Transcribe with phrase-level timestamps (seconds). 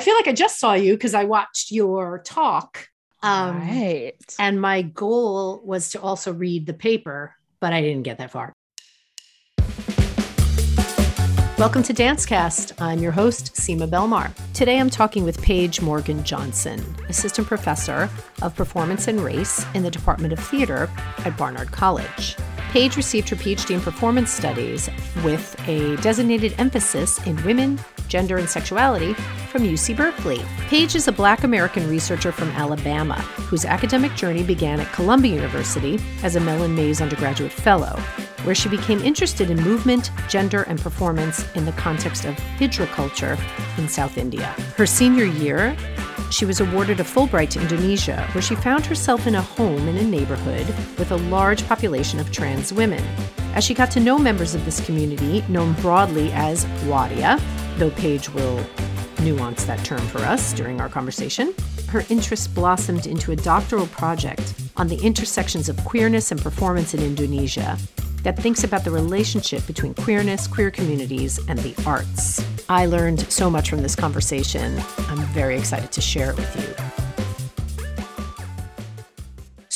[0.00, 2.88] I feel like I just saw you because I watched your talk.
[3.22, 4.14] Um, right.
[4.38, 8.54] And my goal was to also read the paper, but I didn't get that far.
[11.58, 12.80] Welcome to Dancecast.
[12.80, 14.32] I'm your host, Sima Belmar.
[14.54, 18.08] Today I'm talking with Paige Morgan Johnson, Assistant Professor
[18.40, 20.88] of Performance and Race in the Department of Theater
[21.26, 22.36] at Barnard College.
[22.70, 24.88] Paige received her PhD in Performance Studies
[25.22, 27.78] with a designated emphasis in women,
[28.10, 29.14] gender, and sexuality
[29.48, 30.42] from UC Berkeley.
[30.68, 33.14] Paige is a Black American researcher from Alabama
[33.48, 37.98] whose academic journey began at Columbia University as a Mellon Mays undergraduate fellow
[38.44, 43.38] where she became interested in movement, gender, and performance in the context of Hijra culture
[43.78, 44.46] in South India.
[44.76, 45.76] Her senior year,
[46.30, 49.96] she was awarded a Fulbright to Indonesia, where she found herself in a home in
[49.96, 50.66] a neighborhood
[50.98, 53.04] with a large population of trans women.
[53.54, 57.40] As she got to know members of this community, known broadly as Waria,
[57.78, 58.64] though Paige will
[59.20, 61.54] nuance that term for us during our conversation,
[61.88, 67.02] her interest blossomed into a doctoral project on the intersections of queerness and performance in
[67.02, 67.78] Indonesia
[68.22, 72.44] that thinks about the relationship between queerness, queer communities, and the arts.
[72.68, 74.80] I learned so much from this conversation.
[75.08, 76.89] I'm very excited to share it with you.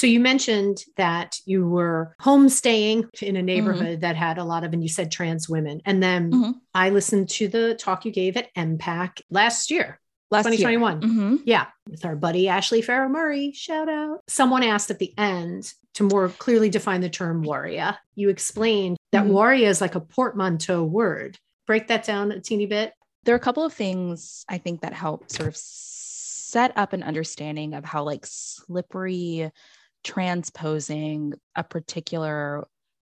[0.05, 3.47] So, you mentioned that you were homestaying in a mm-hmm.
[3.47, 4.01] neighborhood mm-hmm.
[4.01, 5.81] that had a lot of, and you said trans women.
[5.85, 6.51] And then mm-hmm.
[6.75, 9.99] I listened to the talk you gave at EMPAC last year.
[10.31, 11.01] Last 2021.
[11.01, 11.37] Mm-hmm.
[11.45, 11.67] Yeah.
[11.89, 13.53] With our buddy Ashley Ferro-Murray.
[13.53, 14.21] Shout out.
[14.29, 19.25] Someone asked at the end, to more clearly define the term Waria, you explained that
[19.25, 19.33] mm-hmm.
[19.33, 21.39] Waria is like a portmanteau word.
[21.67, 22.93] Break that down a teeny bit.
[23.25, 27.03] There are a couple of things I think that help sort of set up an
[27.03, 29.51] understanding of how like slippery
[30.05, 32.65] transposing a particular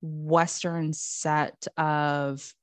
[0.01, 2.55] Western set of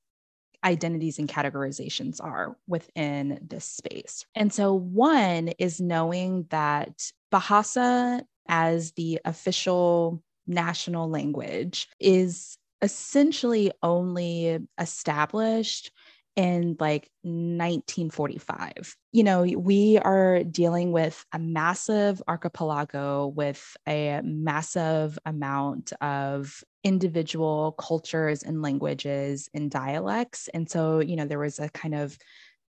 [0.64, 4.24] identities and categorizations are within this space.
[4.34, 14.58] And so, one is knowing that Bahasa as the official national language is essentially only
[14.78, 15.90] established
[16.36, 18.96] in like 1945.
[19.12, 27.72] You know, we are dealing with a massive archipelago with a massive amount of individual
[27.72, 30.48] cultures and languages and dialects.
[30.52, 32.18] And so, you know, there was a kind of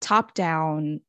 [0.01, 1.01] top down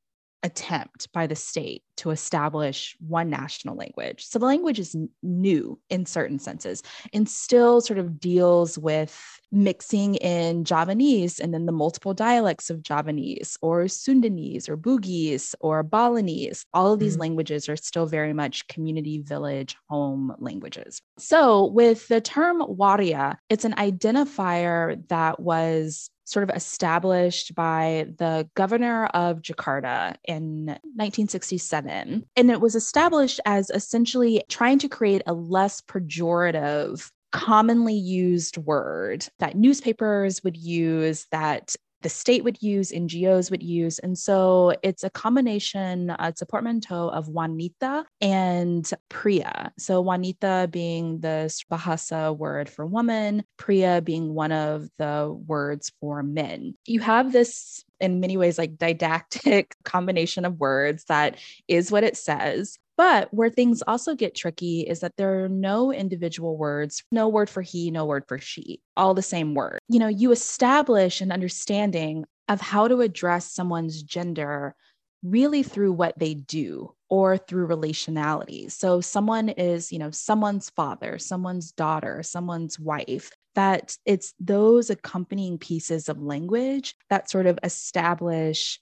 [0.44, 4.26] attempt by the state to establish one national language.
[4.26, 6.84] So the language is new in certain senses
[7.14, 12.84] and still sort of deals with mixing in Javanese and then the multiple dialects of
[12.84, 16.66] Javanese or Sundanese or Bugis or Balinese.
[16.74, 17.22] All of these mm-hmm.
[17.22, 21.02] languages are still very much community, village, home languages.
[21.18, 28.50] So with the term Waria, it's an identifier that was sort of established by the
[28.56, 31.85] governor of Jakarta in 1967.
[32.36, 39.28] And it was established as essentially trying to create a less pejorative commonly used word
[39.40, 41.76] that newspapers would use, that
[42.06, 43.98] the state would use, NGOs would use.
[43.98, 49.72] And so it's a combination, uh, it's a portmanteau of wanita and pria.
[49.80, 56.22] So wanita being the Bahasa word for woman, pria being one of the words for
[56.22, 56.76] men.
[56.86, 62.18] You have this in many ways like didactic combination of words that is what it
[62.18, 67.28] says but where things also get tricky is that there are no individual words, no
[67.28, 69.80] word for he, no word for she, all the same word.
[69.90, 74.76] You know, you establish an understanding of how to address someone's gender
[75.24, 78.72] really through what they do or through relationality.
[78.72, 85.58] So someone is, you know, someone's father, someone's daughter, someone's wife, that it's those accompanying
[85.58, 88.80] pieces of language that sort of establish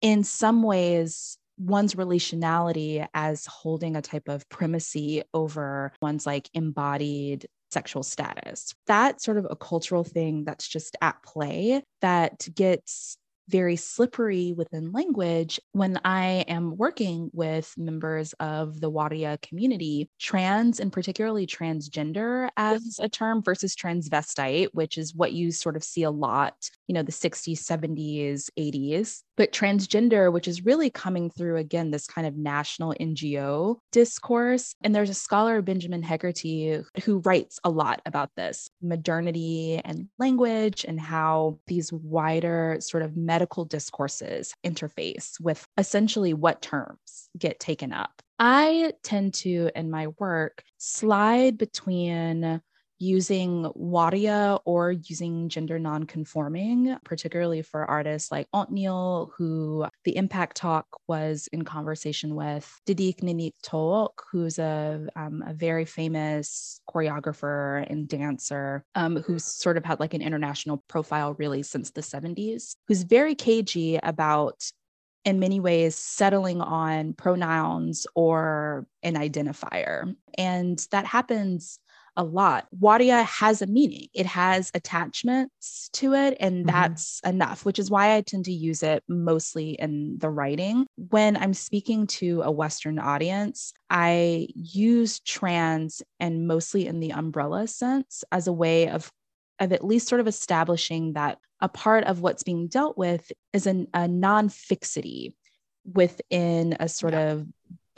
[0.00, 7.46] in some ways one's relationality as holding a type of primacy over one's like embodied
[7.70, 8.74] sexual status.
[8.86, 14.92] That's sort of a cultural thing that's just at play that gets very slippery within
[14.92, 20.10] language when I am working with members of the Waria community.
[20.18, 25.84] Trans and particularly transgender as a term versus transvestite, which is what you sort of
[25.84, 26.54] see a lot,
[26.86, 29.22] you know, the 60s, 70s, 80s.
[29.36, 34.74] But transgender, which is really coming through again, this kind of national NGO discourse.
[34.82, 40.84] And there's a scholar, Benjamin Hegarty, who writes a lot about this modernity and language
[40.84, 47.92] and how these wider sort of medical discourses interface with essentially what terms get taken
[47.92, 48.10] up.
[48.40, 52.60] I tend to, in my work, slide between
[52.98, 60.86] using Waria or using gender nonconforming, particularly for artists like Otniel, who the EMPAC Talk
[61.06, 68.08] was in conversation with Didik Nini Thowok, who's a, um, a very famous choreographer and
[68.08, 73.02] dancer um, who's sort of had like an international profile really since the 70s, who's
[73.02, 74.70] very cagey about
[75.24, 80.14] in many ways settling on pronouns or an identifier.
[80.36, 81.78] And that happens
[82.18, 82.66] a lot.
[82.72, 86.76] Waria has a meaning, it has attachments to it, and mm-hmm.
[86.76, 90.86] that's enough, which is why I tend to use it mostly in the writing.
[90.96, 97.68] When I'm speaking to a Western audience, I use trans and mostly in the umbrella
[97.68, 99.10] sense as a way of
[99.60, 103.66] of at least sort of establishing that a part of what's being dealt with is
[103.66, 105.36] an, a non-fixity
[105.84, 107.32] within a sort yeah.
[107.32, 107.46] of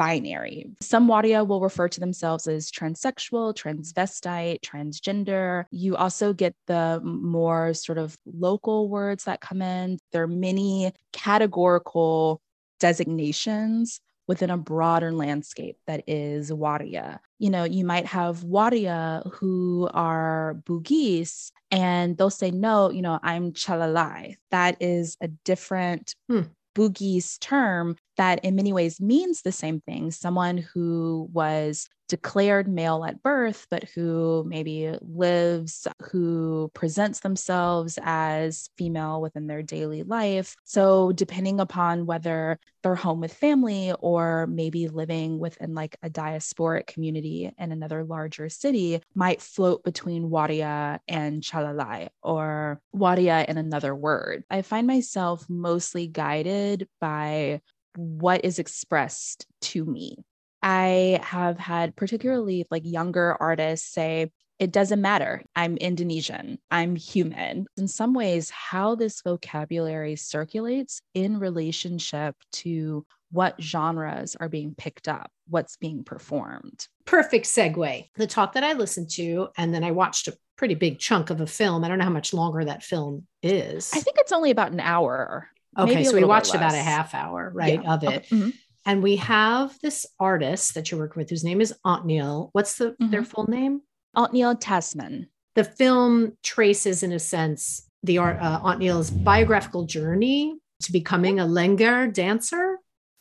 [0.01, 0.65] binary.
[0.81, 5.67] Some Waria will refer to themselves as transsexual, transvestite, transgender.
[5.71, 9.99] You also get the more sort of local words that come in.
[10.13, 12.41] There are many categorical
[12.79, 17.21] designations within a broader landscape that is Waria.
[17.39, 23.19] You know, you might have Waria who are Bugis and they'll say, no, you know,
[23.23, 24.37] I'm Chalalai.
[24.51, 26.43] That is a different hmm.
[26.81, 30.11] Bugis term that in many ways means the same thing.
[30.11, 38.69] Someone who was declared male at birth, but who maybe lives, who presents themselves as
[38.77, 40.57] female within their daily life.
[40.65, 46.89] So, depending upon whether they're home with family or maybe living within like a diasporic
[46.89, 53.95] community in another larger city, might float between Waria and Chalalai or Waria in another
[53.95, 54.43] word.
[54.51, 57.61] I find myself mostly guided by
[57.97, 60.17] what is expressed to me.
[60.63, 65.43] I have had particularly like younger artists say, it doesn't matter.
[65.57, 66.59] I'm Indonesian.
[66.71, 67.67] I'm human.
[67.79, 75.09] In some ways, how this vocabulary circulates in relationship to what genres are being picked
[75.09, 76.89] up, what's being performed.
[77.07, 78.09] Perfect segue.
[78.17, 81.41] The talk that I listened to, and then I watched a pretty big chunk of
[81.41, 81.83] a film.
[81.83, 83.91] I don't know how much longer that film is.
[83.95, 85.49] I think it's only about an hour.
[85.79, 87.95] Okay, so we watched about a half hour, right, yeah.
[87.95, 88.07] of it.
[88.09, 88.37] Okay.
[88.37, 88.51] Mm-hmm.
[88.87, 92.49] And we have this artist that you're working with whose name is Otniel.
[92.53, 93.11] What's the mm-hmm.
[93.11, 93.83] their full name?
[94.17, 95.29] Otniel Tasman.
[95.55, 101.47] The film traces, in a sense, the art uh, Otniel's biographical journey to becoming a
[101.47, 102.79] Lengger dancer,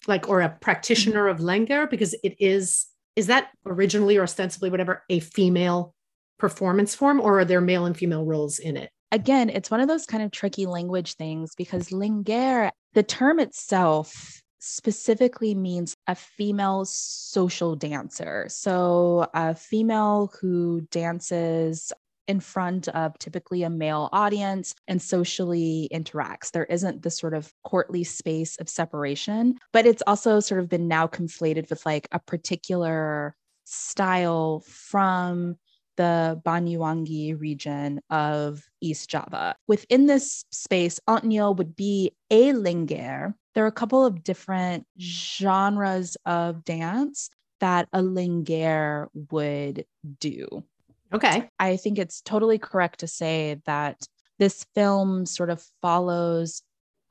[0.07, 5.03] like or a practitioner of Lengger, because it is is that originally or ostensibly whatever
[5.09, 5.93] a female
[6.37, 8.91] performance form, or are there male and female roles in it?
[9.11, 14.41] Again, it's one of those kind of tricky language things because Lengger, the term itself
[14.59, 18.47] specifically means a female social dancer.
[18.49, 21.91] So, a female who dances
[22.29, 26.51] in front of typically a male audience and socially interacts.
[26.51, 30.87] There isn't this sort of courtly space of separation, but it's also sort of been
[30.87, 33.35] now conflated with like a particular
[33.65, 35.57] style from
[35.97, 39.55] the Banyuwangi region of East Java.
[39.67, 43.33] Within this space, Otniel would be a lengger.
[43.59, 47.29] There are a couple of different genres of dance
[47.59, 49.83] that a lengger would
[50.17, 50.63] do.
[51.11, 51.49] Okay.
[51.59, 53.97] I think it's totally correct to say that
[54.37, 56.61] this film sort of follows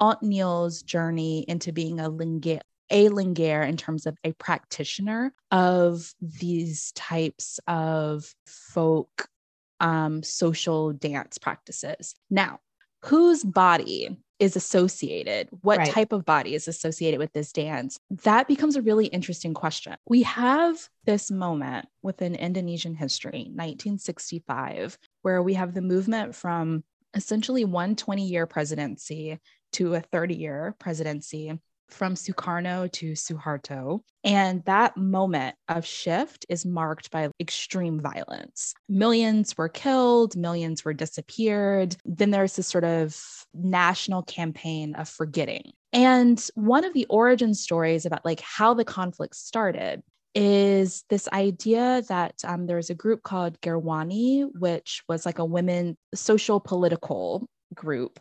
[0.00, 6.92] Otniel's journey into being a lengger, a lengger in terms of a practitioner of these
[6.92, 9.28] types of folk
[9.80, 12.14] um, social dance practices.
[12.30, 12.60] Now,
[13.04, 15.48] whose body is associated?
[15.62, 15.90] What right.
[15.90, 17.98] type of body is associated with this dance?
[18.22, 19.94] That becomes a really interesting question.
[20.06, 27.64] We have this moment within Indonesian history, 1965, where we have the movement from essentially
[27.64, 29.38] one 20 year presidency
[29.72, 34.00] to a 30 year presidency from Sukarno to Suharto.
[34.24, 38.74] And that moment of shift is marked by extreme violence.
[38.88, 41.96] Millions were killed, millions were disappeared.
[42.04, 43.16] Then there's this sort of
[43.54, 45.72] national campaign of forgetting.
[45.92, 50.02] And one of the origin stories about like how the conflict started
[50.34, 55.96] is this idea that um, there's a group called Gerwani, which was like a women
[56.14, 58.20] social political group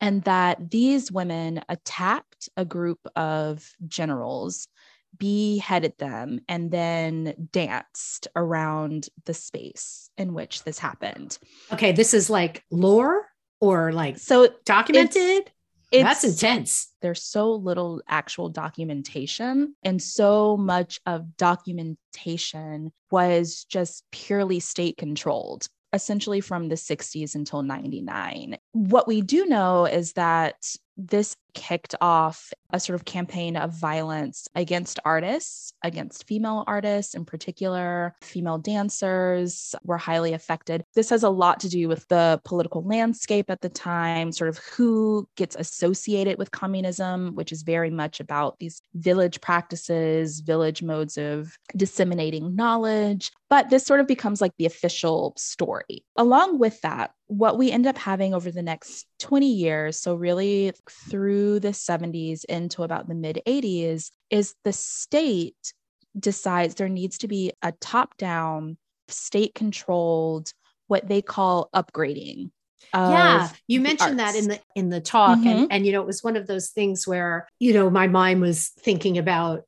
[0.00, 4.68] and that these women attacked a group of generals,
[5.16, 11.38] beheaded them, and then danced around the space in which this happened.
[11.72, 13.26] Okay, this is like lore
[13.60, 15.50] or like so documented.
[15.90, 16.92] It's, That's intense.
[17.00, 25.66] There's so little actual documentation, and so much of documentation was just purely state controlled
[25.92, 28.56] essentially from the 60s until 99.
[28.72, 30.56] What we do know is that
[30.98, 37.24] this kicked off a sort of campaign of violence against artists, against female artists in
[37.24, 38.14] particular.
[38.20, 40.84] Female dancers were highly affected.
[40.94, 44.58] This has a lot to do with the political landscape at the time, sort of
[44.58, 51.16] who gets associated with communism, which is very much about these village practices, village modes
[51.16, 53.30] of disseminating knowledge.
[53.50, 56.04] But this sort of becomes like the official story.
[56.16, 60.72] Along with that, what we end up having over the next 20 years, so really
[61.08, 65.72] through the 70s into about the mid 80s, is the state
[66.18, 68.76] decides there needs to be a top down,
[69.08, 70.52] state controlled,
[70.88, 72.50] what they call upgrading
[72.94, 75.48] yeah you mentioned that in the in the talk mm-hmm.
[75.48, 78.40] and and you know it was one of those things where you know my mind
[78.40, 79.64] was thinking about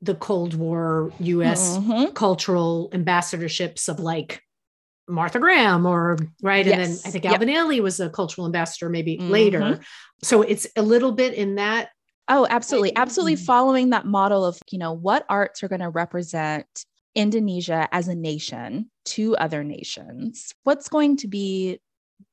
[0.00, 2.12] the cold war us mm-hmm.
[2.12, 4.42] cultural ambassadorships of like
[5.08, 6.66] Martha Graham or right.
[6.66, 6.74] Yes.
[6.74, 7.66] And then I think Alvin yep.
[7.66, 9.30] Ailey was a cultural ambassador maybe mm-hmm.
[9.30, 9.80] later.
[10.22, 11.90] So it's a little bit in that.
[12.28, 12.94] Oh, absolutely.
[12.94, 13.44] Absolutely mm-hmm.
[13.44, 16.66] following that model of, you know, what arts are going to represent
[17.14, 20.54] Indonesia as a nation to other nations.
[20.64, 21.80] What's going to be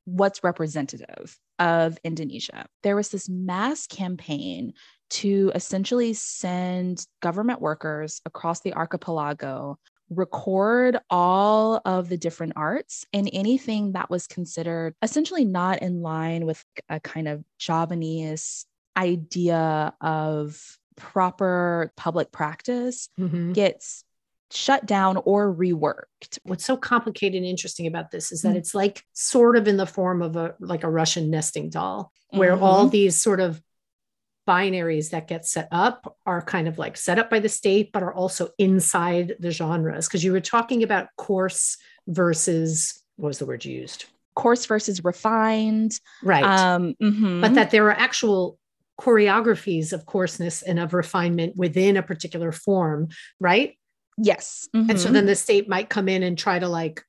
[0.04, 2.66] what's representative of Indonesia?
[2.82, 4.74] There was this mass campaign
[5.08, 9.78] to essentially send government workers across the archipelago
[10.10, 16.46] record all of the different arts and anything that was considered essentially not in line
[16.46, 23.52] with a kind of Javanese idea of proper public practice mm-hmm.
[23.52, 24.04] gets
[24.52, 26.38] shut down or reworked.
[26.44, 28.58] What's so complicated and interesting about this is that mm-hmm.
[28.58, 32.54] it's like sort of in the form of a like a Russian nesting doll where
[32.54, 32.62] mm-hmm.
[32.62, 33.60] all these sort of
[34.46, 38.02] binaries that get set up are kind of like set up by the state, but
[38.02, 40.06] are also inside the genres.
[40.06, 41.76] Because you were talking about coarse
[42.06, 44.06] versus what was the word you used?
[44.34, 45.98] Coarse versus refined.
[46.22, 46.44] Right.
[46.44, 47.40] Um, mm-hmm.
[47.40, 48.58] But that there are actual
[49.00, 53.08] choreographies of coarseness and of refinement within a particular form,
[53.40, 53.76] right?
[54.18, 54.68] Yes.
[54.74, 54.90] Mm-hmm.
[54.90, 57.02] And so then the state might come in and try to like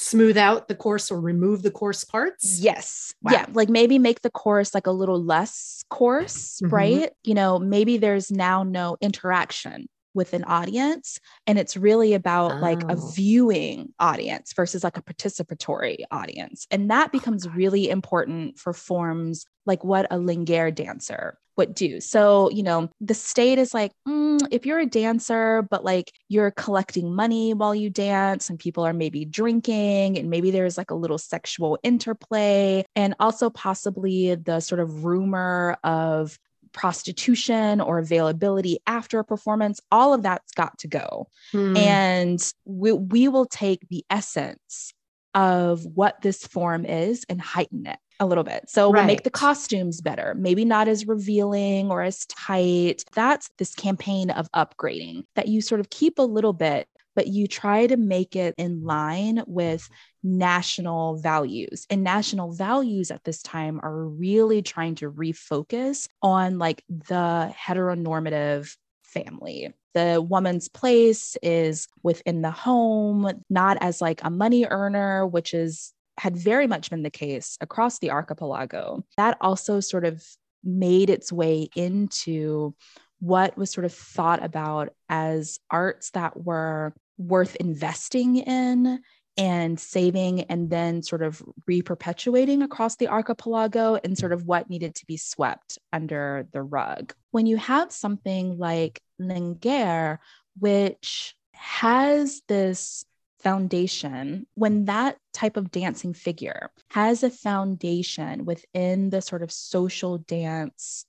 [0.00, 2.60] smooth out the coarse or remove the coarse parts?
[2.60, 3.14] Yes.
[3.22, 3.32] Wow.
[3.32, 3.46] Yeah.
[3.52, 6.74] Like maybe make the coarse like a little less coarse, mm-hmm.
[6.74, 7.10] right?
[7.24, 12.56] You know, maybe there's now no interaction with an audience and it's really about oh.
[12.56, 13.10] like a oh.
[13.14, 19.46] viewing audience versus like a participatory audience and that becomes oh, really important for forms
[19.66, 22.00] like what a lengger dancer would do.
[22.00, 26.50] So, you know, the state is like, mm, if you're a dancer, but like you're
[26.52, 30.94] collecting money while you dance and people are maybe drinking and maybe there's like a
[30.94, 36.38] little sexual interplay and also possibly the sort of rumor of
[36.72, 41.28] prostitution or availability after a performance, all of that's got to go.
[41.52, 41.76] Hmm.
[41.76, 44.94] And we, we will take the essence
[45.34, 48.68] of what this form is and heighten it a little bit.
[48.68, 49.00] So right.
[49.00, 53.04] we'll make the costumes better, maybe not as revealing or as tight.
[53.14, 56.86] That's this campaign of upgrading that you sort of keep a little bit,
[57.16, 59.88] but you try to make it in line with
[60.22, 61.86] national values.
[61.88, 68.76] And national values at this time are really trying to refocus on like the heteronormative
[69.02, 69.72] family.
[69.94, 75.92] The woman's place is within the home, not as like a money earner, which is
[76.20, 79.02] had very much been the case across the archipelago.
[79.16, 80.22] That also sort of
[80.62, 82.74] made its way into
[83.20, 89.00] what was sort of thought about as arts that were worth investing in
[89.38, 94.94] and saving and then sort of reperpetuating across the archipelago and sort of what needed
[94.96, 97.14] to be swept under the rug.
[97.30, 100.18] When you have something like Lengger,
[100.58, 103.06] which has this
[103.42, 110.18] foundation, when that type of dancing figure has a foundation within the sort of social
[110.18, 111.04] dance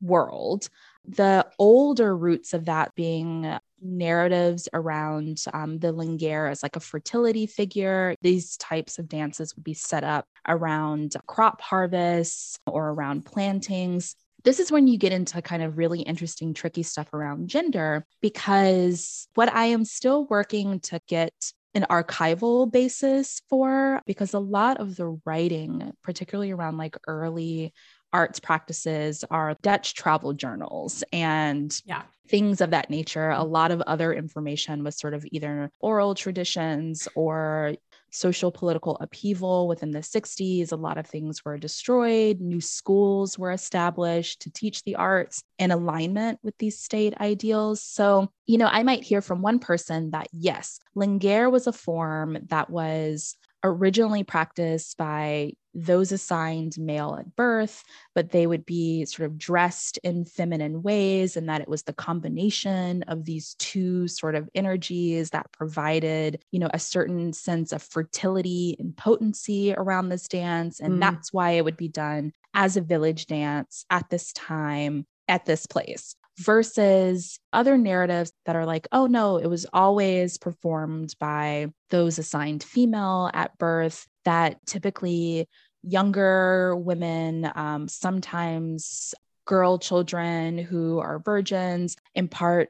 [0.00, 0.68] world,
[1.06, 7.46] the older roots of that being narratives around um, the lengger as like a fertility
[7.46, 8.14] figure.
[8.22, 14.60] These types of dances would be set up around crop harvests or around plantings this
[14.60, 19.52] is when you get into kind of really interesting, tricky stuff around gender, because what
[19.52, 21.32] I am still working to get
[21.74, 27.72] an archival basis for because a lot of the writing, particularly around like early
[28.12, 32.02] arts practices, are Dutch travel journals and yeah.
[32.28, 33.30] things of that nature.
[33.30, 37.74] A lot of other information was sort of either oral traditions or
[38.10, 40.72] social political upheaval within the 60s.
[40.72, 45.70] A lot of things were destroyed, new schools were established to teach the arts in
[45.70, 47.82] alignment with these state ideals.
[47.82, 52.38] So, you know, I might hear from one person that yes, Lengger was a form
[52.48, 57.84] that was originally practiced by those assigned male at birth,
[58.14, 61.92] but they would be sort of dressed in feminine ways, and that it was the
[61.92, 67.82] combination of these two sort of energies that provided, you know, a certain sense of
[67.82, 70.80] fertility and potency around this dance.
[70.80, 71.00] And mm.
[71.00, 75.66] that's why it would be done as a village dance at this time at this
[75.66, 82.18] place versus other narratives that are like, oh no, it was always performed by those
[82.18, 85.48] assigned female at birth, that typically
[85.82, 89.14] younger women, um, sometimes
[89.46, 92.68] girl children who are virgins, in part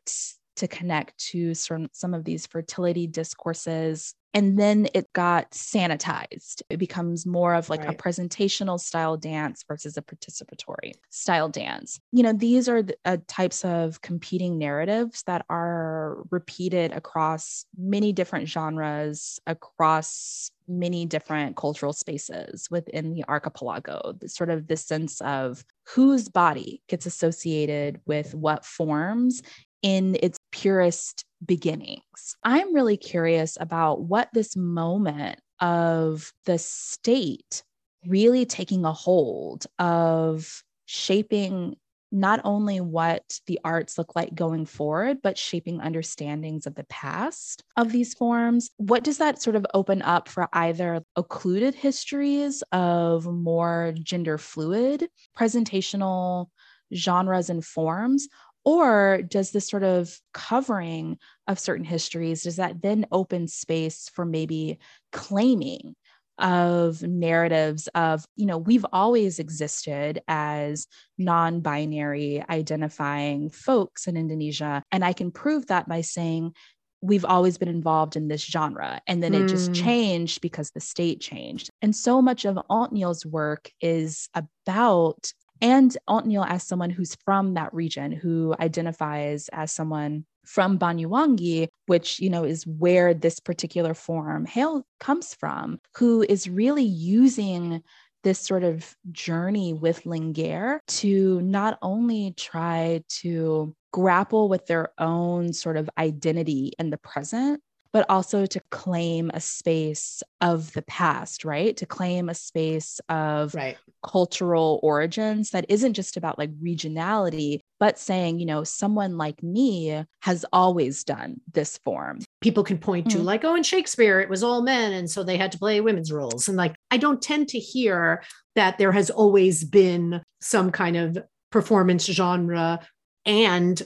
[0.59, 6.62] to connect to some, some of these fertility discourses and then it got sanitized.
[6.69, 7.95] It becomes more of like right.
[7.95, 11.99] a presentational style dance versus a participatory style dance.
[12.12, 18.12] You know, these are the uh, types of competing narratives that are repeated across many
[18.12, 24.15] different genres, across many different cultural spaces within the archipelago.
[24.27, 29.43] Sort of this sense of whose body gets associated with what forms
[29.82, 32.37] in its purest beginnings.
[32.42, 37.62] I'm really curious about what this moment of the state
[38.06, 41.76] really taking a hold of shaping
[42.11, 47.62] not only what the arts look like going forward, but shaping understandings of the past
[47.76, 48.70] of these forms.
[48.78, 55.08] What does that sort of open up for either occluded histories of more gender fluid
[55.37, 56.47] presentational
[56.94, 58.28] genres and forms,
[58.69, 64.27] or does this sort of covering of certain histories, does that then open space for
[64.27, 64.79] maybe
[65.11, 65.97] claiming
[66.39, 74.83] of narratives of, you know, we've always existed as non binary identifying folks in Indonesia.
[74.93, 76.53] And I can prove that by saying,
[77.01, 79.01] we've always been involved in this genre.
[79.07, 79.45] And then mm.
[79.45, 79.83] it just mm.
[79.83, 81.71] changed because the state changed.
[81.81, 87.73] And so much of Otniel's work is about and Otniel as someone who's from that
[87.75, 94.47] region, who identifies as someone from Banyuwangi, which you know is where this particular form
[94.47, 97.82] hail comes from, who is really using
[98.25, 105.52] this sort of journey with Lengger to not only try to grapple with their own
[105.52, 111.45] sort of identity in the present, but also to claim a space of the past,
[111.45, 111.77] right?
[111.79, 113.79] To claim a space of right.
[114.03, 120.05] cultural origins that isn't just about like regionality, but saying, you know, someone like me
[120.21, 122.21] has always done this form.
[122.41, 123.27] People can point to, mm-hmm.
[123.27, 124.93] like, oh, in Shakespeare, it was all men.
[124.93, 126.49] And so they had to play women's roles.
[126.49, 128.23] And like, I don't tend to hear
[128.55, 131.19] that there has always been some kind of
[131.51, 132.81] performance genre
[133.25, 133.81] and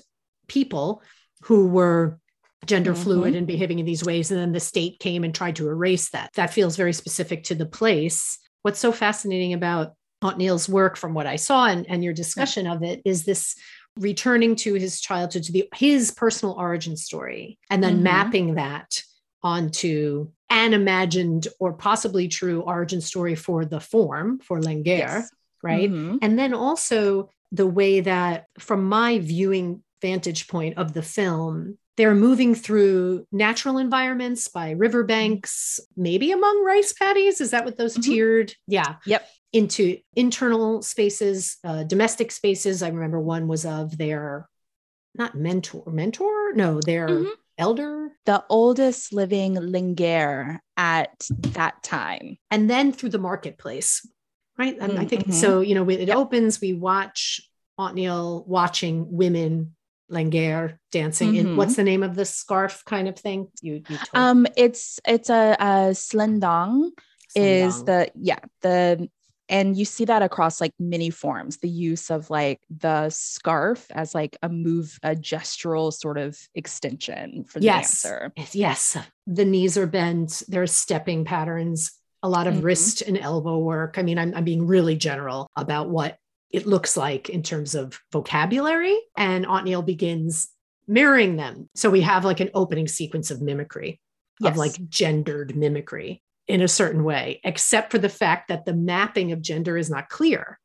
[0.48, 1.02] people
[1.42, 2.18] who were
[2.66, 3.02] gender mm-hmm.
[3.02, 4.30] fluid and behaving in these ways.
[4.30, 6.30] And then the state came and tried to erase that.
[6.34, 8.38] That feels very specific to the place.
[8.62, 12.74] What's so fascinating about Otniel's work from what I saw and, and your discussion yeah.
[12.74, 13.56] of it is this
[13.98, 18.04] returning to his childhood, to the his personal origin story, and then mm-hmm.
[18.04, 19.02] mapping that
[19.42, 25.30] onto an imagined or possibly true origin story for the form for Lengger, yes.
[25.62, 25.90] right?
[25.90, 26.18] Mm-hmm.
[26.22, 32.14] And then also the way that from my viewing vantage point of the film, they're
[32.14, 37.40] moving through natural environments by riverbanks, maybe among rice paddies.
[37.40, 38.10] Is that what those mm-hmm.
[38.10, 38.54] tiered?
[38.66, 38.96] Yeah.
[39.04, 39.28] Yep.
[39.52, 42.82] Into internal spaces, uh, domestic spaces.
[42.82, 44.48] I remember one was of their,
[45.14, 46.54] not mentor, mentor?
[46.54, 47.30] No, their mm-hmm.
[47.58, 48.12] elder.
[48.24, 52.38] The oldest living Lengger at that time.
[52.50, 54.08] And then through the marketplace,
[54.58, 54.78] right?
[54.80, 55.00] And mm-hmm.
[55.02, 56.16] I think so, you know, it yep.
[56.16, 57.46] opens, we watch
[57.78, 59.74] Otniel watching women
[60.12, 61.48] Lengger dancing mm-hmm.
[61.48, 63.48] in what's the name of the scarf kind of thing?
[63.62, 66.90] You, you um it's it's a, a slendang,
[67.34, 69.08] is the yeah the
[69.48, 74.14] and you see that across like many forms the use of like the scarf as
[74.14, 78.02] like a move a gestural sort of extension for the yes.
[78.02, 78.32] dancer.
[78.52, 78.96] Yes.
[79.26, 82.66] The knees are bent there's stepping patterns a lot of mm-hmm.
[82.66, 83.98] wrist and elbow work.
[83.98, 86.18] I mean I'm, I'm being really general about what
[86.52, 88.98] it looks like in terms of vocabulary.
[89.16, 90.48] And Otniel begins
[90.86, 91.68] mirroring them.
[91.74, 94.00] So we have like an opening sequence of mimicry,
[94.38, 94.52] yes.
[94.52, 99.32] of like gendered mimicry in a certain way, except for the fact that the mapping
[99.32, 100.58] of gender is not clear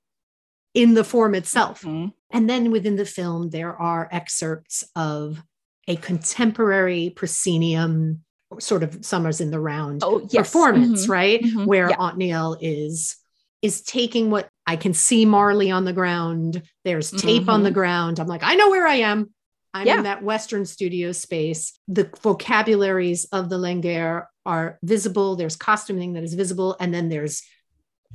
[0.74, 1.82] in the form itself.
[1.82, 2.10] Mm-hmm.
[2.32, 5.42] And then within the film, there are excerpts of
[5.88, 8.24] a contemporary proscenium,
[8.60, 10.48] sort of summers in the round oh, yes.
[10.48, 11.12] performance, mm-hmm.
[11.12, 11.42] right?
[11.42, 11.66] Mm-hmm.
[11.66, 11.96] Where yeah.
[11.98, 13.16] Otniel is
[13.62, 16.62] is taking what I can see Marley on the ground.
[16.84, 17.50] There's tape mm-hmm.
[17.50, 17.76] on the mm-hmm.
[17.76, 18.20] ground.
[18.20, 19.34] I'm like, I know where I am.
[19.74, 19.98] I'm Yeah.
[19.98, 21.80] in that Western studio space.
[21.88, 25.38] The vocabularies of the Lengger are visible.
[25.38, 27.44] There's costuming that is visible, and then there's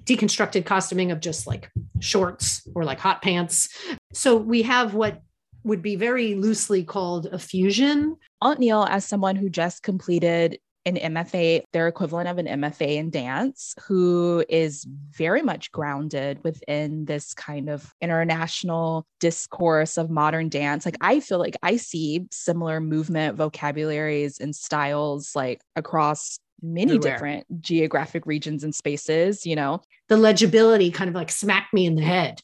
[0.05, 3.69] deconstructed costuming of just like shorts or like hot pants.
[4.13, 5.23] So we have what
[5.65, 8.17] would be very loosely called a fusion.
[8.43, 13.75] Otniel, as someone who just completed an MFA, their equivalent of an MFA in dance,
[13.87, 20.85] who is very much grounded within this kind of international discourse of modern dance.
[20.85, 27.13] Like, I feel like I see similar movement vocabularies and styles like across many Everywhere.
[27.13, 29.83] different geographic regions and spaces, you know?
[30.09, 32.41] The legibility kind of like smacked me in the head,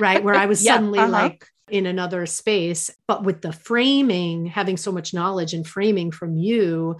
[0.00, 0.22] right?
[0.22, 1.10] Where I was Yeah, suddenly uh-huh.
[1.10, 2.90] like in another space.
[3.06, 6.96] But with the framing, having so much knowledge and framing from you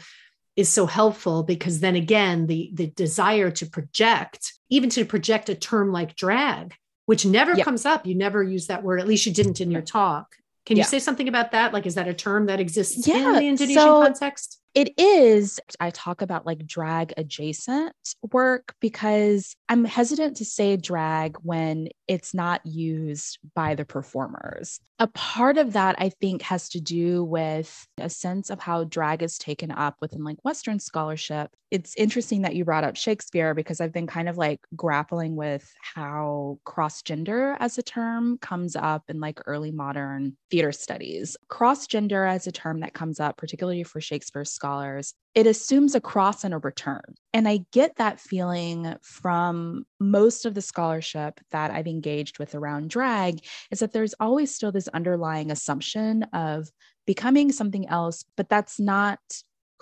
[0.56, 5.54] is so helpful because then again, the the desire to project, even to project a
[5.54, 6.74] term like drag,
[7.06, 7.64] which never Yeah.
[7.64, 8.06] comes up.
[8.06, 10.36] You never use that word, at least you didn't in your talk.
[10.66, 11.72] Can you say something about that?
[11.72, 14.58] Like, is that a term that exists Yeah, in the Indonesian so- context?
[14.74, 15.60] It is.
[15.80, 17.94] I talk about like drag adjacent
[18.32, 24.80] work because I'm hesitant to say drag when it's not used by the performers.
[24.98, 29.22] A part of that, I think, has to do with a sense of how drag
[29.22, 31.50] is taken up within like Western scholarship.
[31.70, 35.72] It's interesting that you brought up Shakespeare because I've been kind of like grappling with
[35.80, 41.36] how cross gender as a term comes up in like early modern theater studies.
[41.48, 46.00] Cross gender as a term that comes up, particularly for Shakespeare scholars, it assumes a
[46.00, 47.02] cross and a return.
[47.32, 52.88] And I get that feeling from most of the scholarship that I've engaged with around
[52.88, 53.40] drag
[53.72, 56.68] is that there's always still this underlying assumption of
[57.08, 59.18] becoming something else, but that's not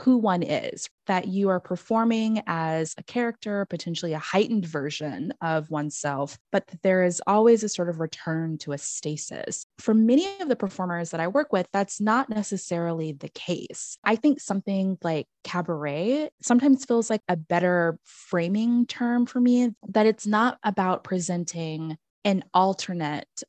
[0.00, 5.70] who one is, that you are performing as a character, potentially a heightened version of
[5.70, 9.66] oneself, but that there is always a sort of return to a stasis.
[9.78, 13.98] For many of the performers that I work with, that's not necessarily the case.
[14.02, 20.06] I think something like cabaret sometimes feels like a better framing term for me, that
[20.06, 23.42] it's not about presenting an alternate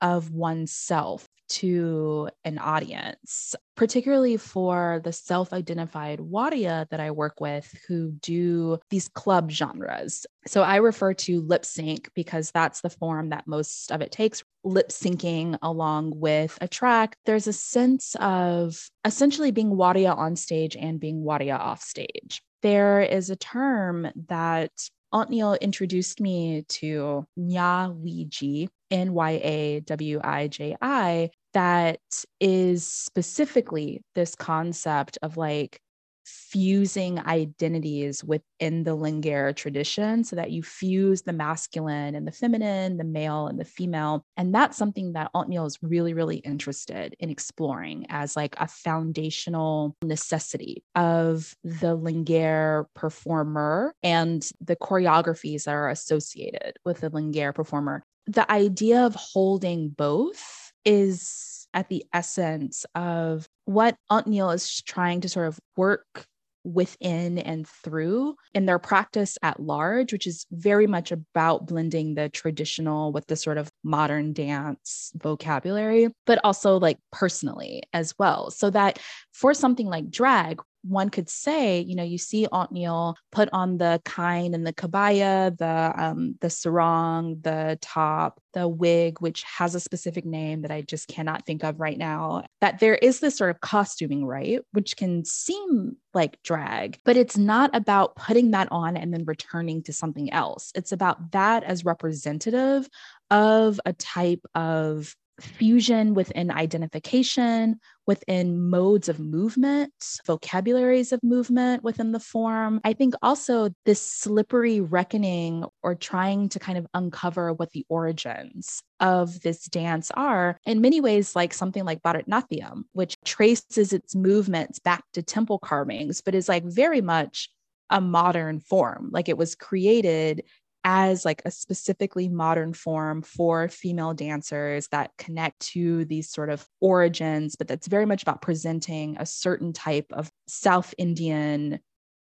[0.00, 7.72] of oneself to an audience, particularly for the self identified Waria that I work with
[7.86, 10.26] who do these club genres.
[10.46, 14.42] So I refer to lip sync because that's the form that most of it takes
[14.64, 17.16] lip syncing along with a track.
[17.26, 22.42] There's a sense of essentially being Waria on stage and being Waria off stage.
[22.62, 24.72] There is a term that
[25.12, 32.00] Otniel introduced me to Nya Wiji, N Y A W I J I, that
[32.40, 35.80] is specifically this concept of like
[36.28, 42.96] fusing identities within the Lengger tradition so that you fuse the masculine and the feminine,
[42.96, 44.24] the male and the female.
[44.36, 49.96] And that's something that Otniel is really, really interested in exploring as like a foundational
[50.02, 58.04] necessity of the Lengger performer and the choreographies that are associated with the Lengger performer.
[58.26, 65.28] The idea of holding both is at the essence of what Otniel is trying to
[65.28, 66.24] sort of work
[66.64, 72.30] within and through in their practice at large, which is very much about blending the
[72.30, 78.50] traditional with the sort of modern dance vocabulary, but also like personally as well.
[78.50, 78.98] So that
[79.32, 84.00] for something like drag, one could say, you know, you see Otniel put on the
[84.04, 89.80] kain and the kebaya, the um, the sarong, the top, the wig, which has a
[89.80, 92.44] specific name that I just cannot think of right now.
[92.60, 97.36] That there is this sort of costuming, right, which can seem like drag, but it's
[97.36, 100.72] not about putting that on and then returning to something else.
[100.74, 102.88] It's about that as representative
[103.30, 109.92] of a type of fusion within identification, within modes of movement,
[110.26, 112.80] vocabularies of movement within the form.
[112.84, 118.82] I think also this slippery reckoning or trying to kind of uncover what the origins
[119.00, 124.78] of this dance are, in many ways, like something like Bharatanatyam, which traces its movements
[124.78, 127.48] back to temple carvings, but is like very much
[127.90, 129.10] a modern form.
[129.12, 130.44] Like it was created
[130.90, 136.66] as like a specifically modern form for female dancers that connect to these sort of
[136.80, 141.78] origins but that's very much about presenting a certain type of south indian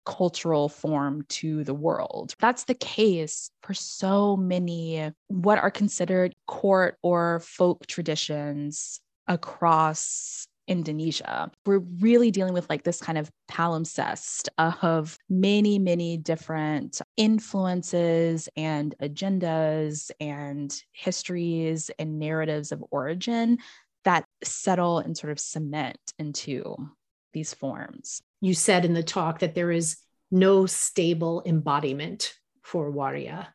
[0.05, 2.33] cultural form to the world.
[2.39, 11.51] That's the case for so many what are considered court or folk traditions across Indonesia.
[11.65, 18.95] We're really dealing with like this kind of palimpsest of many, many different influences and
[19.01, 23.57] agendas and histories and narratives of origin
[24.05, 26.75] that settle and sort of cement into
[27.33, 28.21] these forms.
[28.39, 29.97] You said in the talk that there is
[30.31, 33.53] no stable embodiment for Waria.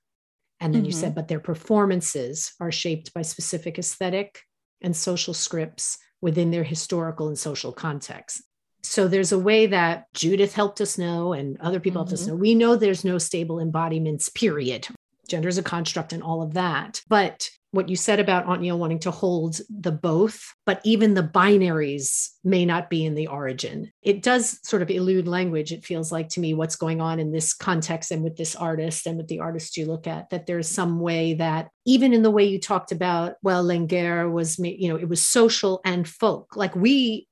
[0.60, 0.86] And then mm-hmm.
[0.86, 4.40] you said, but their performances are shaped by specific aesthetic
[4.82, 8.42] and social scripts within their historical and social context.
[8.82, 12.08] So there's a way that Judith helped us know, and other people mm-hmm.
[12.08, 12.30] helped us mm-hmm.
[12.30, 12.36] know.
[12.36, 14.86] We know there's no stable embodiments, period.
[15.28, 17.00] Gender is a construct and all of that.
[17.08, 22.30] But what you said about Otniel wanting to hold the both, but even the binaries
[22.44, 23.92] may not be in the origin.
[24.02, 27.32] It does sort of elude language, it feels like to me, what's going on in
[27.32, 30.68] this context and with this artist and with the artists you look at, that there's
[30.68, 34.96] some way that even in the way you talked about, well, Lengger was, you know,
[34.96, 36.56] it was social and folk.
[36.56, 37.26] Like we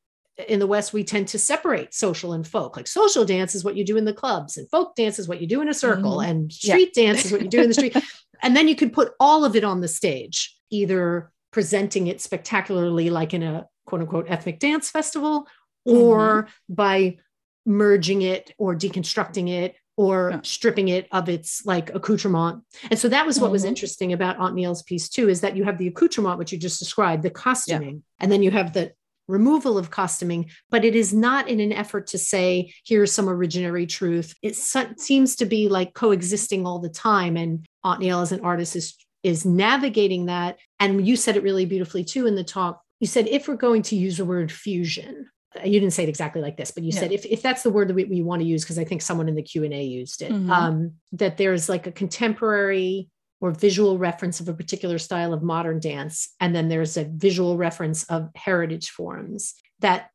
[0.48, 2.76] in the West, we tend to separate social and folk.
[2.76, 5.40] Like social dance is what you do in the clubs, and folk dance is what
[5.40, 6.30] you do in a circle, mm-hmm.
[6.30, 7.04] and street yeah.
[7.04, 7.96] dance is what you do in the street.
[8.42, 13.10] and then you can put all of it on the stage, either presenting it spectacularly,
[13.10, 15.46] like in a quote unquote ethnic dance festival,
[15.84, 16.74] or mm-hmm.
[16.74, 17.16] by
[17.64, 20.40] merging it or deconstructing it or yeah.
[20.42, 22.62] stripping it of its like accoutrement.
[22.90, 23.52] And so that was what mm-hmm.
[23.52, 26.78] was interesting about Otniel's piece too, is that you have the accoutrement, which you just
[26.78, 28.24] described, the costuming, yeah.
[28.24, 28.92] and then you have the
[29.28, 33.88] removal of costuming, but it is not in an effort to say, here's some originary
[33.88, 34.34] truth.
[34.42, 37.36] It seems to be like coexisting all the time.
[37.36, 40.58] And Otniel, as an artist, is, is navigating that.
[40.80, 42.82] And you said it really beautifully too in the talk.
[43.00, 45.28] You said, if we're going to use the word fusion,
[45.64, 47.88] you didn't say it exactly like this, but you said if, if that's the word
[47.88, 50.32] that we, we want to use, because I think someone in the Q&A used it,
[50.32, 50.50] mm-hmm.
[50.50, 53.10] um, that there's like a contemporary
[53.42, 56.32] or visual reference of a particular style of modern dance.
[56.40, 60.10] And then there's a visual reference of heritage forms that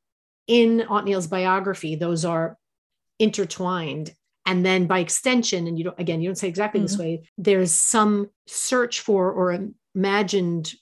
[0.48, 2.58] in Otniel's biography, those are
[3.20, 4.14] intertwined.
[4.48, 6.88] And then by extension, and you don't, again, you don't say exactly mm-hmm.
[6.88, 10.74] this way, there's some search for or imagined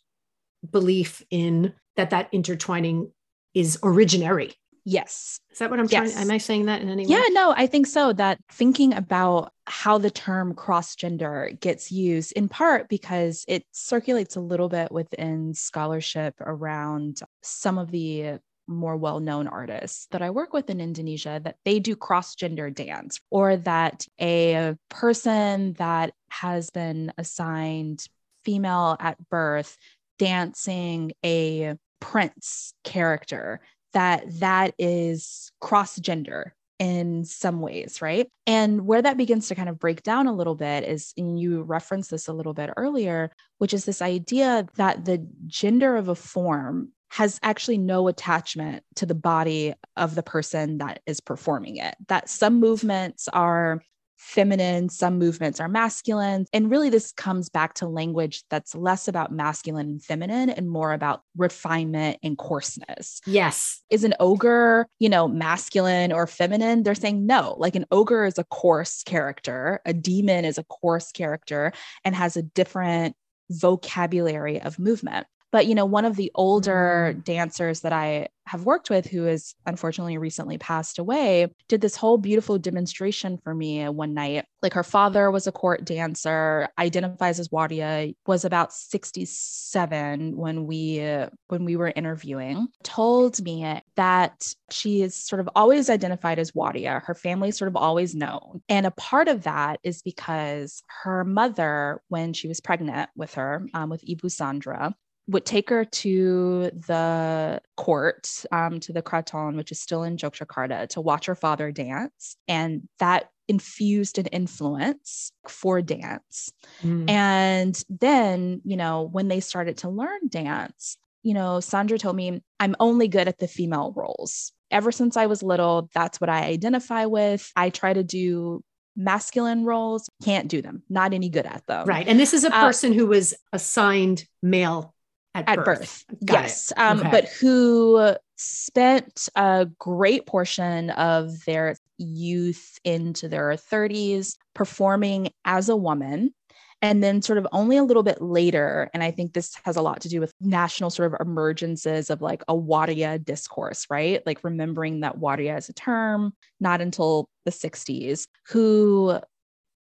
[0.71, 3.12] belief in that that intertwining
[3.54, 4.54] is originary
[4.86, 5.39] Yes.
[5.51, 6.13] Is that what I'm yes.
[6.13, 6.25] trying?
[6.25, 7.12] Am I saying that in any way?
[7.12, 8.13] Yeah, no, I think so.
[8.13, 14.36] That thinking about how the term cross gender gets used, in part because it circulates
[14.36, 20.30] a little bit within scholarship around some of the more well known artists that I
[20.30, 26.13] work with in Indonesia that they do cross gender dance, or that a person that
[26.30, 28.06] has been assigned
[28.43, 29.78] female at birth
[30.17, 33.60] dancing a prince character
[33.93, 38.28] that that is cross gender in some ways, right?
[38.45, 41.62] And where that begins to kind of break down a little bit is, and you
[41.62, 46.15] referenced this a little bit earlier, which is this idea that the gender of a
[46.15, 51.96] form has actually no attachment to the body of the person that is performing it.
[52.08, 53.82] That some movements are
[54.18, 56.46] feminine, some movements are masculine.
[56.52, 60.94] And really, this comes back to language that's less about masculine and feminine and more
[60.94, 63.22] about refinement and coarseness.
[63.26, 63.82] Yes.
[63.89, 66.84] Is an ogre, you know, masculine or feminine?
[66.84, 67.56] They're saying no.
[67.58, 71.72] Like an ogre is a coarse character, a demon is a coarse character
[72.04, 73.15] and has a different
[73.50, 75.28] vocabulary of movement.
[75.56, 77.24] But, you know, one of the older mm.
[77.24, 82.18] dancers that I have worked with, who has unfortunately recently passed away, did this whole
[82.18, 84.44] beautiful demonstration for me one night.
[84.62, 91.02] Like her father was a court dancer, identifies as Waria, was about 67 when we
[91.02, 96.54] uh, when we were interviewing, told me that she is sort of always identified as
[96.54, 97.02] Waria.
[97.06, 98.62] Her family sort of always known.
[98.68, 103.65] And a part of that is because her mother, when she was pregnant with her,
[103.74, 104.94] um, with Ibu Sandra,
[105.28, 110.88] would take her to the court, um, to the Kraton, which is still in Yogyakarta,
[110.90, 112.38] to watch her father dance.
[112.48, 116.52] And that infused an influence for dance.
[116.84, 117.10] Mm.
[117.10, 122.42] And then, you know, when they started to learn dance, you know, Sandra told me,
[122.60, 124.52] I'm only good at the female roles.
[124.72, 127.52] Ever since I was little, that's what I identify with.
[127.56, 128.64] I try to do
[128.96, 132.56] masculine roles can't do them not any good at them right and this is a
[132.56, 134.94] uh, person uh, who was assigned male
[135.36, 135.65] at, at birth.
[135.65, 136.06] birth.
[136.21, 136.71] yes.
[136.78, 137.12] Um, okay.
[137.12, 145.76] But who spent a great portion of their youth into their 30s performing as a
[145.76, 146.34] woman.
[146.82, 149.82] And then, sort of only a little bit later, and I think this has a
[149.82, 154.21] lot to do with national sort of emergences of like a Waria discourse, right?
[154.26, 159.19] Like remembering that Waria is a term, not until the 60s, who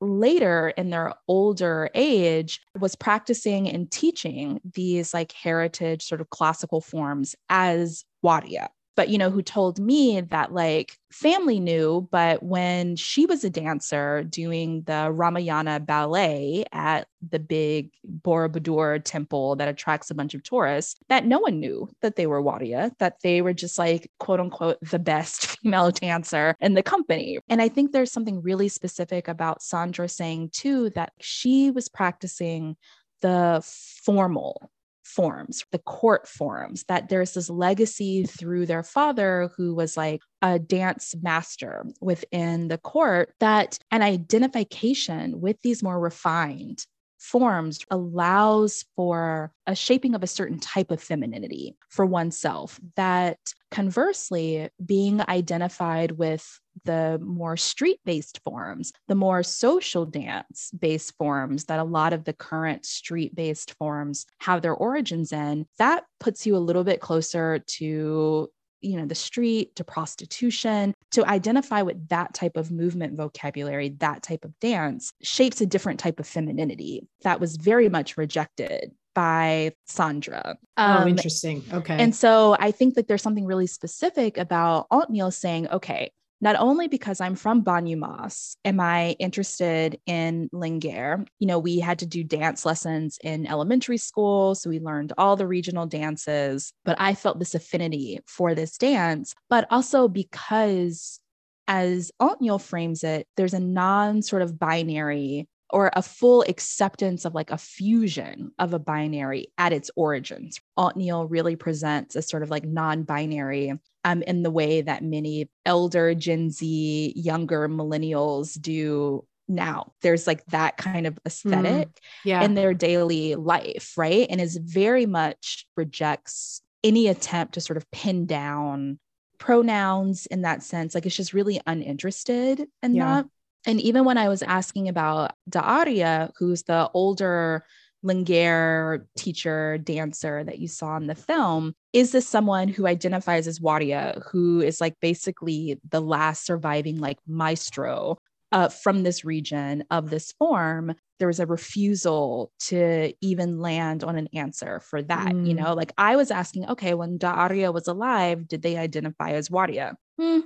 [0.03, 6.81] later in their older age was practicing and teaching these like heritage sort of classical
[6.81, 8.69] forms as Waria.
[8.95, 13.51] But you know, who told me that like family knew, but when she was a
[13.51, 17.91] dancer doing the Ramayana ballet at the big
[18.23, 22.43] Borobudur temple that attracts a bunch of tourists, that no one knew that they were
[22.43, 27.39] Waria, that they were just like, quote unquote, the best female dancer in the company.
[27.49, 32.77] And I think there's something really specific about Sandra saying too that she was practicing
[33.23, 34.71] the formal
[35.05, 40.59] forms, the court forms, that there's this legacy through their father who was like a
[40.59, 46.87] dance master within the court, that an identification with these more refined
[47.23, 53.39] forms allows for a shaping of a certain type of femininity for oneself that
[53.71, 61.65] conversely being identified with the more street based forms the more social dance based forms
[61.67, 66.45] that a lot of the current street based forms have their origins in that puts
[66.45, 68.49] you a little bit closer to
[68.83, 74.23] you know the street to prostitution to identify with that type of movement vocabulary that
[74.23, 79.73] type of dance shapes a different type of femininity that was very much rejected by
[79.87, 80.57] Sandra.
[80.79, 81.63] Oh, um, oh, interesting.
[81.73, 81.97] Okay.
[81.99, 86.13] And so I think that there's something really specific about Otniel saying, okay,
[86.43, 91.25] not only because I'm from Banyu Mas am I interested in Lengger.
[91.39, 94.57] You know, we had to do dance lessons in elementary school.
[94.57, 99.35] So we learned all the regional dances, but I felt this affinity for this dance,
[99.49, 101.21] but also because
[101.69, 107.35] as Otniel frames it, there's a non sort of binary or a full acceptance of
[107.35, 110.61] like a fusion of a binary at its origins.
[110.77, 115.51] Otniel really presents a sort of like non binary um, in the way that many
[115.65, 119.93] elder Gen Z, younger millennials do now.
[120.03, 122.43] There's like that kind of aesthetic mm, yeah.
[122.43, 124.27] in their daily life, right?
[124.29, 128.99] And is very much rejects any attempt to sort of pin down
[129.39, 130.95] pronouns in that sense.
[130.95, 133.23] Like it's just really uninterested in yeah.
[133.23, 133.27] that.
[133.65, 137.65] And even when I was asking about Dariah, who's the older
[138.03, 143.61] Lengger teacher, dancer that you saw in the film, is this someone who identifies as
[143.61, 148.19] Waria, who is like basically the last surviving like maestro
[148.51, 150.95] uh, from this region of this form?
[151.19, 155.33] There was a refusal to even land on an answer for that.
[155.33, 155.47] Mm.
[155.47, 159.51] You know, like I was asking, okay, when Dariah was alive, did they identify as
[159.51, 159.97] Waria?
[160.21, 160.41] Hmm,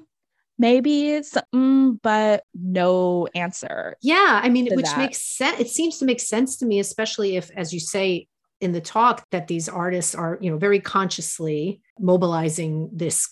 [0.59, 3.97] maybe something, but no answer.
[4.03, 4.41] Yeah.
[4.43, 4.99] I mean, which that.
[4.99, 5.61] makes sense.
[5.61, 8.29] It seems to make sense to me, especially if, as you say
[8.61, 13.29] in the talk, that these artists are, you know, very consciously mobilizing this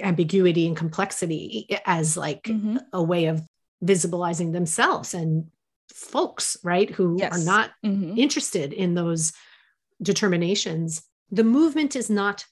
[0.00, 2.76] ambiguity and complexity as like mm-hmm.
[2.92, 3.42] a way of
[3.82, 5.46] visibilizing themselves and
[5.92, 7.32] folks, right, who yes.
[7.32, 8.16] are not mm-hmm.
[8.16, 9.32] interested in those
[10.00, 11.02] determinations.
[11.30, 12.44] The movement is not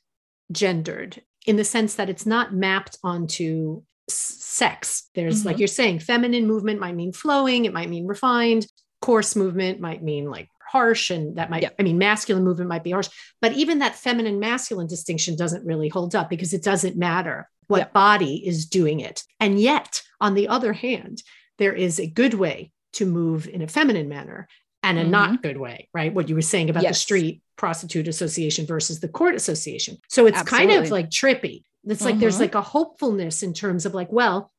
[0.51, 5.09] gendered in the sense that it's not mapped onto sex.
[5.15, 5.49] There's mm-hmm.
[5.49, 8.67] like you're saying, feminine movement might mean flowing, it might mean refined,
[9.03, 11.71] coarse movement might mean like harsh and that might yeah.
[11.79, 13.09] i mean masculine movement might be harsh
[13.41, 17.79] but even that feminine masculine distinction doesn't really hold up because it doesn't matter what
[17.79, 17.89] yeah.
[17.93, 21.23] body is doing it and yet on the other hand
[21.59, 24.49] there is a good way to move in a feminine manner
[24.83, 25.13] and a mm-hmm.
[25.13, 26.97] not good way right what you were saying about yes.
[26.97, 30.75] the street prostitute association versus the court association so it's Absolutely.
[30.75, 32.21] kind of like trippy it's like mm-hmm.
[32.21, 34.53] there's like a hopefulness in terms of like, well,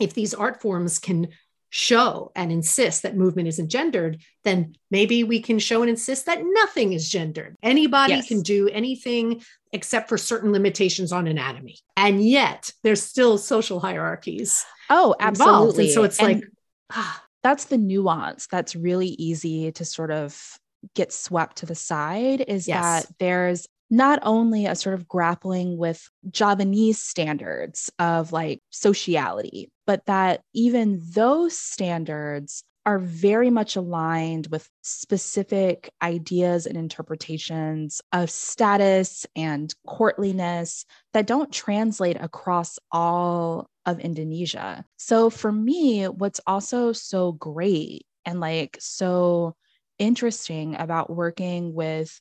[0.00, 1.28] if these art forms can
[1.74, 6.42] show and insist that movement isn't gendered, then maybe we can show and insist that
[6.44, 7.56] nothing is gendered.
[7.62, 8.28] Anybody yes.
[8.28, 9.42] can do anything
[9.72, 11.78] except for certain limitations on anatomy.
[11.96, 14.66] And yet there's still social hierarchies.
[14.90, 15.90] Oh, absolutely.
[15.90, 16.44] So it's and like,
[16.90, 17.24] ah.
[17.42, 20.58] that's the nuance that's really easy to sort of
[20.94, 22.82] get swept to the side is yes.
[22.82, 30.06] that there's not only a sort of grappling with Javanese standards of like sociality, but
[30.06, 39.26] that even those standards are very much aligned with specific ideas and interpretations of status
[39.36, 44.86] and courtliness that don't translate across all of Indonesia.
[44.96, 49.54] So for me, what's also so great and like so
[49.98, 52.18] interesting about working with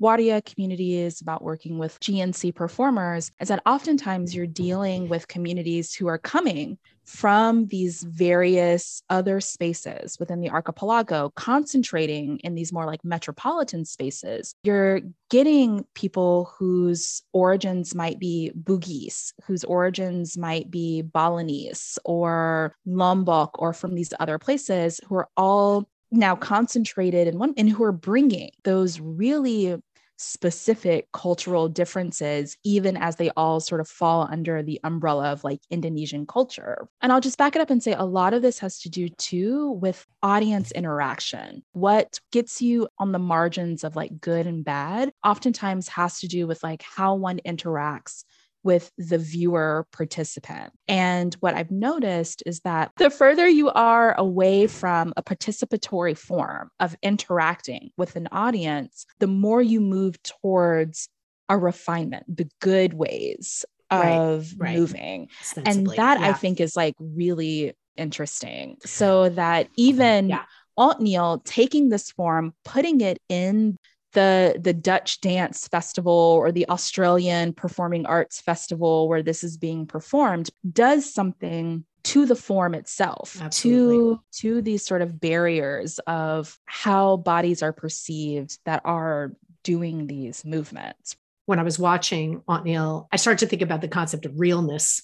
[0.00, 5.94] Waria community is about working with GNC performers is that oftentimes you're dealing with communities
[5.94, 12.86] who are coming from these various other spaces within the archipelago, concentrating in these more
[12.86, 14.54] like metropolitan spaces.
[14.64, 23.60] You're getting people whose origins might be Bugis, whose origins might be Balinese or Lombok
[23.60, 27.92] or from these other places who are all now concentrated in one and who are
[27.92, 29.76] bringing those really
[30.16, 35.60] specific cultural differences, even as they all sort of fall under the umbrella of like
[35.70, 36.86] Indonesian culture.
[37.02, 39.08] And I'll just back it up and say a lot of this has to do
[39.08, 41.62] too with audience interaction.
[41.72, 46.46] What gets you on the margins of like good and bad oftentimes has to do
[46.46, 48.24] with like how one interacts
[48.64, 50.72] with the viewer participant.
[50.88, 56.70] And what I've noticed is that the further you are away from a participatory form
[56.80, 61.08] of interacting with an audience, the more you move towards
[61.48, 64.78] a refinement, the good ways of right, right.
[64.78, 65.28] moving.
[65.56, 66.28] And that yeah.
[66.28, 68.78] I think is like really interesting.
[68.84, 69.74] So that mm-hmm.
[69.76, 70.44] even yeah.
[70.78, 73.78] Otniel taking this form, putting it in
[74.14, 79.86] the the Dutch Dance Festival or the Australian Performing Arts Festival where this is being
[79.86, 84.16] performed does something to the form itself Absolutely.
[84.16, 90.44] to to these sort of barriers of how bodies are perceived that are doing these
[90.44, 95.02] movements when i was watching Otniel, i started to think about the concept of realness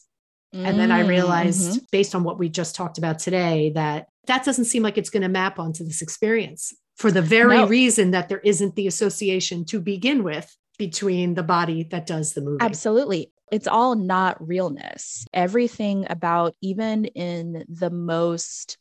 [0.52, 1.84] and then i realized mm-hmm.
[1.90, 5.22] based on what we just talked about today that that doesn't seem like it's going
[5.22, 7.66] to map onto this experience for the very no.
[7.66, 12.42] reason that there isn't the association to begin with between the body that does the
[12.42, 12.59] movie.
[12.61, 13.32] Absolutely.
[13.51, 15.26] It's all not realness.
[15.32, 18.76] Everything about, even in the most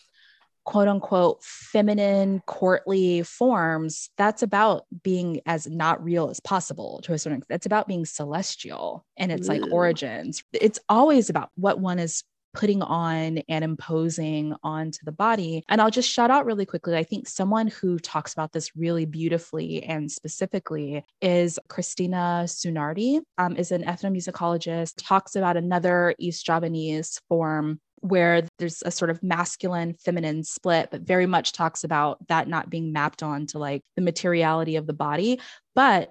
[0.65, 7.17] quote unquote feminine, courtly forms, that's about being as not real as possible to a
[7.17, 7.49] certain extent.
[7.49, 10.43] That's about being celestial and it's like origins.
[10.51, 12.23] It's always about what one is
[12.53, 15.63] putting on and imposing onto the body.
[15.69, 16.95] And I'll just shout out really quickly.
[16.95, 23.55] I think someone who talks about this really beautifully and specifically is Christina Sunardi, um,
[23.55, 29.93] is an ethnomusicologist, talks about another East Javanese form where there's a sort of masculine
[29.93, 34.01] feminine split but very much talks about that not being mapped on to like the
[34.01, 35.37] materiality of the body
[35.75, 36.09] but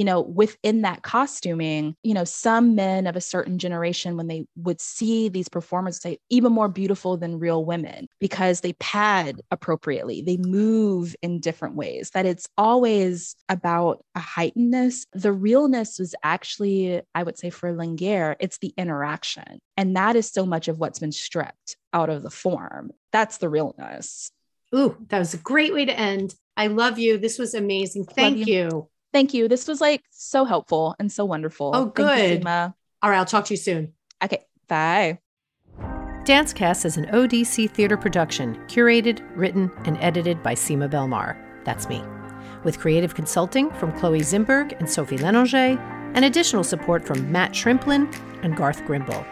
[0.00, 4.46] you know, within that costuming, you know, some men of a certain generation, when they
[4.56, 10.22] would see these performances, say even more beautiful than real women because they pad appropriately,
[10.22, 15.04] they move in different ways, that it's always about a heightenedness.
[15.12, 19.58] The realness was actually, I would say, for Lengger, it's the interaction.
[19.76, 22.90] And that is so much of what's been stripped out of the form.
[23.12, 24.32] That's the realness.
[24.74, 26.34] Ooh, that was a great way to end.
[26.56, 27.18] I love you.
[27.18, 28.06] This was amazing.
[28.06, 28.46] Thank you.
[28.46, 28.88] you.
[29.12, 29.48] Thank you.
[29.48, 31.72] This was like so helpful and so wonderful.
[31.74, 32.44] Oh, good.
[32.44, 33.18] You, All right.
[33.18, 33.92] I'll talk to you soon.
[34.22, 34.44] Okay.
[34.68, 35.18] Bye.
[36.24, 41.36] Dancecast is an ODC theater production, curated, written, and edited by Sima Belmar.
[41.64, 42.04] That's me.
[42.62, 45.78] With creative consulting from Chloe Zimberg and Sophie Lenanger,
[46.14, 49.24] and additional support from Matt Shrimplin and Garth Grimble.